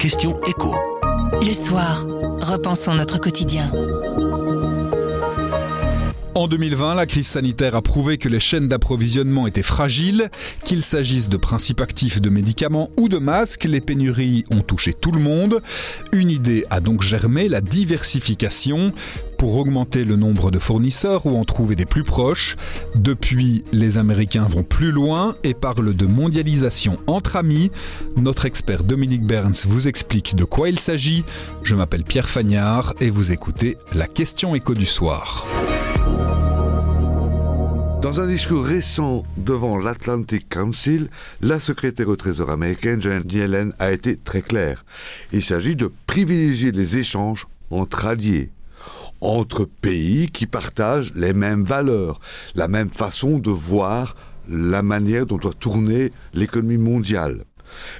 question 0.00 0.40
écho. 0.46 0.74
Le 1.42 1.52
soir, 1.52 2.06
repensons 2.40 2.94
notre 2.94 3.20
quotidien. 3.20 3.70
En 6.34 6.48
2020, 6.48 6.94
la 6.94 7.04
crise 7.04 7.26
sanitaire 7.26 7.76
a 7.76 7.82
prouvé 7.82 8.16
que 8.16 8.30
les 8.30 8.40
chaînes 8.40 8.66
d'approvisionnement 8.66 9.46
étaient 9.46 9.62
fragiles. 9.62 10.30
Qu'il 10.64 10.82
s'agisse 10.82 11.28
de 11.28 11.36
principes 11.36 11.82
actifs 11.82 12.22
de 12.22 12.30
médicaments 12.30 12.88
ou 12.96 13.10
de 13.10 13.18
masques, 13.18 13.64
les 13.64 13.82
pénuries 13.82 14.46
ont 14.50 14.62
touché 14.62 14.94
tout 14.94 15.12
le 15.12 15.20
monde. 15.20 15.60
Une 16.12 16.30
idée 16.30 16.64
a 16.70 16.80
donc 16.80 17.02
germé, 17.02 17.50
la 17.50 17.60
diversification, 17.60 18.94
pour 19.40 19.56
augmenter 19.56 20.04
le 20.04 20.16
nombre 20.16 20.50
de 20.50 20.58
fournisseurs 20.58 21.24
ou 21.24 21.34
en 21.38 21.46
trouver 21.46 21.74
des 21.74 21.86
plus 21.86 22.04
proches. 22.04 22.58
Depuis, 22.94 23.64
les 23.72 23.96
Américains 23.96 24.44
vont 24.46 24.62
plus 24.62 24.92
loin 24.92 25.34
et 25.44 25.54
parlent 25.54 25.94
de 25.94 26.04
mondialisation 26.04 26.98
entre 27.06 27.36
amis. 27.36 27.70
Notre 28.18 28.44
expert 28.44 28.84
Dominique 28.84 29.24
Burns 29.24 29.64
vous 29.66 29.88
explique 29.88 30.36
de 30.36 30.44
quoi 30.44 30.68
il 30.68 30.78
s'agit. 30.78 31.24
Je 31.62 31.74
m'appelle 31.74 32.04
Pierre 32.04 32.28
Fagnard 32.28 32.92
et 33.00 33.08
vous 33.08 33.32
écoutez 33.32 33.78
la 33.94 34.06
question 34.06 34.54
écho 34.54 34.74
du 34.74 34.84
soir. 34.84 35.46
Dans 38.02 38.20
un 38.20 38.26
discours 38.26 38.66
récent 38.66 39.22
devant 39.38 39.78
l'Atlantic 39.78 40.50
Council, 40.50 41.08
la 41.40 41.58
secrétaire 41.60 42.10
au 42.10 42.16
Trésor 42.16 42.50
américaine 42.50 43.00
Janet 43.00 43.32
Yellen 43.32 43.72
a 43.78 43.90
été 43.90 44.18
très 44.18 44.42
claire. 44.42 44.84
Il 45.32 45.42
s'agit 45.42 45.76
de 45.76 45.90
privilégier 46.06 46.72
les 46.72 46.98
échanges 46.98 47.46
entre 47.70 48.04
alliés, 48.04 48.50
entre 49.20 49.64
pays 49.64 50.28
qui 50.30 50.46
partagent 50.46 51.12
les 51.14 51.32
mêmes 51.32 51.64
valeurs, 51.64 52.20
la 52.54 52.68
même 52.68 52.90
façon 52.90 53.38
de 53.38 53.50
voir 53.50 54.14
la 54.48 54.82
manière 54.82 55.26
dont 55.26 55.36
doit 55.36 55.52
tourner 55.52 56.12
l'économie 56.34 56.78
mondiale. 56.78 57.44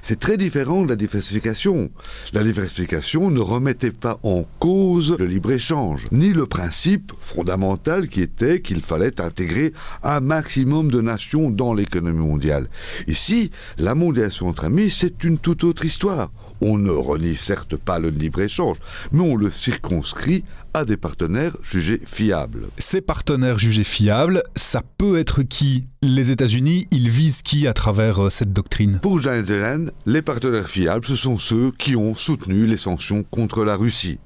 C'est 0.02 0.18
très 0.18 0.36
différent 0.36 0.82
de 0.82 0.88
la 0.88 0.96
diversification. 0.96 1.90
La 2.32 2.42
diversification 2.42 3.30
ne 3.30 3.40
remettait 3.40 3.90
pas 3.90 4.18
en 4.22 4.44
cause 4.58 5.16
le 5.18 5.26
libre-échange, 5.26 6.06
ni 6.12 6.32
le 6.32 6.46
principe 6.46 7.12
fondamental 7.20 8.08
qui 8.08 8.22
était 8.22 8.60
qu'il 8.60 8.80
fallait 8.80 9.20
intégrer 9.20 9.72
un 10.02 10.20
maximum 10.20 10.90
de 10.90 11.00
nations 11.00 11.50
dans 11.50 11.74
l'économie 11.74 12.18
mondiale. 12.18 12.68
Ici, 13.06 13.50
la 13.78 13.94
mondialisation 13.94 14.48
entre 14.48 14.64
amis, 14.64 14.90
c'est 14.90 15.24
une 15.24 15.38
toute 15.38 15.64
autre 15.64 15.84
histoire. 15.84 16.30
On 16.60 16.76
ne 16.76 16.90
renie 16.90 17.36
certes 17.36 17.76
pas 17.76 17.98
le 17.98 18.10
libre-échange, 18.10 18.76
mais 19.12 19.22
on 19.22 19.36
le 19.36 19.50
circonscrit 19.50 20.44
à 20.74 20.84
des 20.84 20.96
partenaires 20.96 21.56
jugés 21.62 22.00
fiables. 22.04 22.68
Ces 22.78 23.00
partenaires 23.00 23.58
jugés 23.58 23.84
fiables, 23.84 24.42
ça 24.56 24.82
peut 24.98 25.18
être 25.18 25.42
qui? 25.42 25.86
Les 26.02 26.30
États-Unis, 26.30 26.86
ils 26.90 27.10
visent 27.10 27.42
qui 27.42 27.66
à 27.66 27.72
travers 27.72 28.24
euh, 28.24 28.30
cette 28.30 28.52
doctrine? 28.52 28.98
Pour 29.02 29.20
Janet 29.20 29.48
Yellen, 29.48 29.90
les 30.06 30.22
partenaires 30.22 30.68
fiables, 30.68 31.04
ce 31.04 31.16
sont 31.16 31.38
ceux 31.38 31.72
qui 31.72 31.96
ont 31.96 32.14
soutenu 32.14 32.66
les 32.66 32.76
sanctions 32.76 33.24
contre 33.30 33.64
la 33.64 33.76
Russie. 33.76 34.18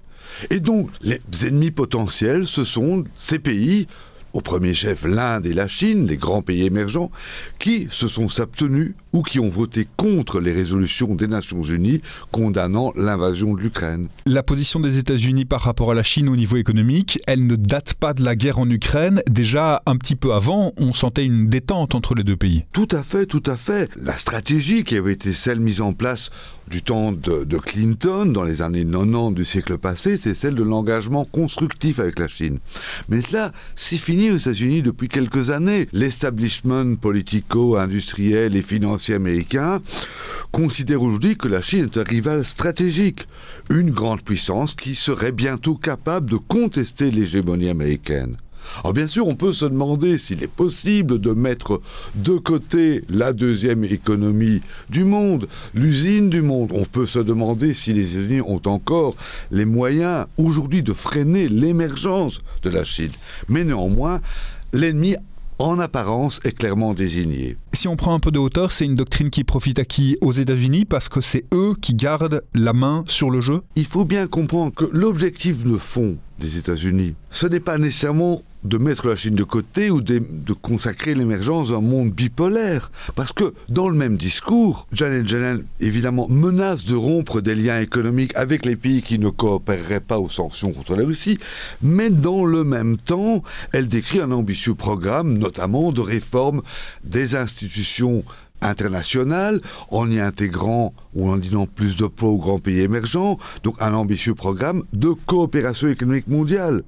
Et 0.50 0.60
donc, 0.60 0.90
les 1.02 1.20
ennemis 1.46 1.70
potentiels, 1.70 2.46
ce 2.46 2.64
sont 2.64 3.04
ces 3.14 3.38
pays 3.38 3.86
au 4.34 4.40
premier 4.40 4.74
chef 4.74 5.04
l'Inde 5.04 5.46
et 5.46 5.54
la 5.54 5.68
Chine, 5.68 6.06
les 6.06 6.16
grands 6.16 6.42
pays 6.42 6.64
émergents, 6.64 7.10
qui 7.58 7.86
se 7.90 8.08
sont 8.08 8.26
abstenus 8.40 8.94
ou 9.14 9.22
qui 9.22 9.38
ont 9.38 9.48
voté 9.48 9.86
contre 9.96 10.40
les 10.40 10.52
résolutions 10.52 11.14
des 11.14 11.28
Nations 11.28 11.62
Unies 11.62 12.02
condamnant 12.32 12.92
l'invasion 12.96 13.54
de 13.54 13.60
l'Ukraine. 13.60 14.08
La 14.26 14.42
position 14.42 14.80
des 14.80 14.98
États-Unis 14.98 15.44
par 15.44 15.60
rapport 15.60 15.92
à 15.92 15.94
la 15.94 16.02
Chine 16.02 16.28
au 16.28 16.36
niveau 16.36 16.56
économique, 16.56 17.20
elle 17.26 17.46
ne 17.46 17.56
date 17.56 17.94
pas 17.94 18.12
de 18.12 18.24
la 18.24 18.34
guerre 18.34 18.58
en 18.58 18.68
Ukraine. 18.68 19.22
Déjà 19.30 19.82
un 19.86 19.96
petit 19.96 20.16
peu 20.16 20.34
avant, 20.34 20.72
on 20.76 20.92
sentait 20.92 21.24
une 21.24 21.48
détente 21.48 21.94
entre 21.94 22.14
les 22.14 22.24
deux 22.24 22.36
pays. 22.36 22.64
Tout 22.72 22.88
à 22.90 23.04
fait, 23.04 23.26
tout 23.26 23.42
à 23.46 23.56
fait. 23.56 23.88
La 23.96 24.18
stratégie 24.18 24.82
qui 24.82 24.96
avait 24.96 25.12
été 25.12 25.32
celle 25.32 25.60
mise 25.60 25.80
en 25.80 25.92
place 25.92 26.30
du 26.68 26.82
temps 26.82 27.12
de, 27.12 27.44
de, 27.44 27.58
Clinton, 27.58 28.24
dans 28.24 28.42
les 28.42 28.62
années 28.62 28.86
90 28.86 29.34
du 29.34 29.44
siècle 29.44 29.76
passé, 29.76 30.16
c'est 30.16 30.34
celle 30.34 30.54
de 30.54 30.62
l'engagement 30.62 31.24
constructif 31.24 32.00
avec 32.00 32.18
la 32.18 32.26
Chine. 32.26 32.58
Mais 33.10 33.20
cela, 33.20 33.52
c'est 33.76 33.98
fini 33.98 34.30
aux 34.30 34.38
États-Unis 34.38 34.80
depuis 34.80 35.08
quelques 35.08 35.50
années. 35.50 35.86
L'establishment 35.92 36.96
politico-industriel 36.96 38.56
et 38.56 38.62
financier 38.62 39.03
américain 39.12 39.82
considère 40.52 41.02
aujourd'hui 41.02 41.36
que 41.36 41.48
la 41.48 41.60
Chine 41.60 41.90
est 41.92 41.98
un 41.98 42.04
rival 42.04 42.44
stratégique, 42.44 43.26
une 43.70 43.90
grande 43.90 44.22
puissance 44.22 44.74
qui 44.74 44.94
serait 44.94 45.32
bientôt 45.32 45.74
capable 45.74 46.30
de 46.30 46.36
contester 46.36 47.10
l'hégémonie 47.10 47.68
américaine. 47.68 48.36
Alors 48.80 48.92
bien 48.92 49.06
sûr, 49.06 49.26
on 49.26 49.34
peut 49.34 49.52
se 49.52 49.64
demander 49.64 50.18
s'il 50.18 50.42
est 50.42 50.48
possible 50.48 51.20
de 51.20 51.32
mettre 51.32 51.80
de 52.14 52.38
côté 52.38 53.02
la 53.08 53.32
deuxième 53.32 53.84
économie 53.84 54.62
du 54.90 55.04
monde, 55.04 55.48
l'usine 55.74 56.30
du 56.30 56.42
monde. 56.42 56.70
On 56.72 56.84
peut 56.84 57.06
se 57.06 57.18
demander 57.18 57.74
si 57.74 57.92
les 57.92 58.12
États-Unis 58.12 58.40
ont 58.40 58.62
encore 58.66 59.16
les 59.50 59.64
moyens 59.64 60.26
aujourd'hui 60.36 60.82
de 60.82 60.92
freiner 60.92 61.48
l'émergence 61.48 62.40
de 62.62 62.70
la 62.70 62.84
Chine. 62.84 63.12
Mais 63.48 63.64
néanmoins, 63.64 64.20
l'ennemi 64.72 65.16
en 65.58 65.78
apparence 65.78 66.40
est 66.44 66.52
clairement 66.52 66.94
désigné. 66.94 67.56
Si 67.72 67.88
on 67.88 67.96
prend 67.96 68.14
un 68.14 68.20
peu 68.20 68.30
de 68.30 68.38
hauteur, 68.38 68.72
c'est 68.72 68.84
une 68.84 68.96
doctrine 68.96 69.30
qui 69.30 69.44
profite 69.44 69.78
à 69.78 69.84
qui? 69.84 70.16
Aux 70.20 70.32
États-Unis 70.32 70.84
parce 70.84 71.08
que 71.08 71.20
c'est 71.20 71.44
eux 71.52 71.74
qui 71.80 71.94
gardent 71.94 72.42
la 72.54 72.72
main 72.72 73.04
sur 73.06 73.30
le 73.30 73.40
jeu? 73.40 73.62
Il 73.76 73.86
faut 73.86 74.04
bien 74.04 74.26
comprendre 74.26 74.74
que 74.74 74.84
l'objectif 74.92 75.64
de 75.64 75.76
fond 75.76 76.16
des 76.38 76.58
États-Unis, 76.58 77.14
ce 77.30 77.46
n'est 77.46 77.60
pas 77.60 77.78
nécessairement 77.78 78.42
de 78.64 78.78
mettre 78.78 79.08
la 79.08 79.16
Chine 79.16 79.34
de 79.34 79.44
côté 79.44 79.90
ou 79.90 80.00
de, 80.00 80.22
consacrer 80.62 81.14
l'émergence 81.14 81.70
d'un 81.70 81.80
monde 81.80 82.10
bipolaire. 82.10 82.90
Parce 83.14 83.32
que 83.32 83.54
dans 83.68 83.88
le 83.88 83.96
même 83.96 84.16
discours, 84.16 84.86
Janet 84.92 85.30
Yellen 85.30 85.64
évidemment 85.80 86.28
menace 86.28 86.84
de 86.84 86.94
rompre 86.94 87.40
des 87.40 87.54
liens 87.54 87.80
économiques 87.80 88.34
avec 88.34 88.64
les 88.64 88.76
pays 88.76 89.02
qui 89.02 89.18
ne 89.18 89.28
coopéreraient 89.28 90.00
pas 90.00 90.18
aux 90.18 90.28
sanctions 90.28 90.72
contre 90.72 90.96
la 90.96 91.04
Russie, 91.04 91.38
mais 91.82 92.10
dans 92.10 92.44
le 92.44 92.64
même 92.64 92.96
temps, 92.96 93.42
elle 93.72 93.88
décrit 93.88 94.20
un 94.20 94.30
ambitieux 94.32 94.74
programme, 94.74 95.38
notamment 95.38 95.92
de 95.92 96.00
réforme 96.00 96.62
des 97.04 97.36
institutions 97.36 98.24
internationale 98.64 99.60
en 99.90 100.10
y 100.10 100.18
intégrant 100.18 100.94
ou 101.14 101.28
en 101.28 101.36
donnant 101.36 101.66
plus 101.66 101.96
de 101.96 102.06
poids 102.06 102.30
aux 102.30 102.38
grands 102.38 102.58
pays 102.58 102.80
émergents, 102.80 103.38
donc 103.62 103.76
un 103.80 103.92
ambitieux 103.94 104.34
programme 104.34 104.84
de 104.92 105.10
coopération 105.26 105.88
économique 105.88 106.28
mondiale. 106.28 106.82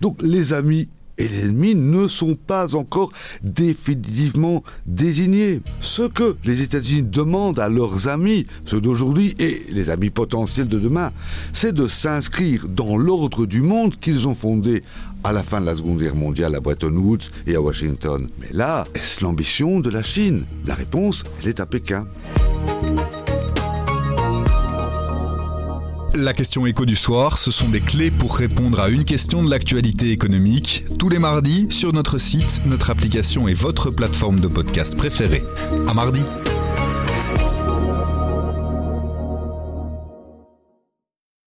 Donc 0.00 0.18
les 0.22 0.52
amis 0.52 0.88
et 1.18 1.28
les 1.28 1.46
ennemis 1.46 1.74
ne 1.74 2.08
sont 2.08 2.34
pas 2.34 2.74
encore 2.74 3.12
définitivement 3.42 4.62
désignés. 4.86 5.60
Ce 5.80 6.02
que 6.02 6.36
les 6.44 6.62
États-Unis 6.62 7.02
demandent 7.02 7.58
à 7.58 7.68
leurs 7.68 8.08
amis, 8.08 8.46
ceux 8.64 8.80
d'aujourd'hui 8.80 9.34
et 9.38 9.62
les 9.70 9.90
amis 9.90 10.10
potentiels 10.10 10.68
de 10.68 10.78
demain, 10.78 11.12
c'est 11.52 11.74
de 11.74 11.88
s'inscrire 11.88 12.66
dans 12.68 12.96
l'ordre 12.96 13.46
du 13.46 13.62
monde 13.62 13.96
qu'ils 13.98 14.28
ont 14.28 14.34
fondé 14.34 14.82
à 15.24 15.32
la 15.32 15.42
fin 15.42 15.60
de 15.60 15.66
la 15.66 15.74
Seconde 15.74 15.98
Guerre 15.98 16.14
mondiale 16.14 16.54
à 16.54 16.60
Bretton 16.60 16.94
Woods 16.94 17.30
et 17.46 17.54
à 17.54 17.60
Washington. 17.60 18.28
Mais 18.40 18.48
là, 18.52 18.86
est-ce 18.94 19.24
l'ambition 19.24 19.80
de 19.80 19.90
la 19.90 20.02
Chine? 20.02 20.44
La 20.66 20.74
réponse, 20.74 21.24
elle 21.42 21.48
est 21.48 21.60
à 21.60 21.66
Pékin. 21.66 22.06
La 26.20 26.32
question 26.32 26.66
écho 26.66 26.84
du 26.84 26.96
soir, 26.96 27.38
ce 27.38 27.52
sont 27.52 27.68
des 27.68 27.80
clés 27.80 28.10
pour 28.10 28.36
répondre 28.36 28.80
à 28.80 28.88
une 28.88 29.04
question 29.04 29.44
de 29.44 29.48
l'actualité 29.48 30.10
économique, 30.10 30.84
tous 30.98 31.08
les 31.08 31.20
mardis 31.20 31.68
sur 31.70 31.92
notre 31.92 32.18
site, 32.18 32.60
notre 32.66 32.90
application 32.90 33.46
et 33.46 33.54
votre 33.54 33.92
plateforme 33.92 34.40
de 34.40 34.48
podcast 34.48 34.96
préférée. 34.96 35.44
À 35.86 35.94
mardi 35.94 36.24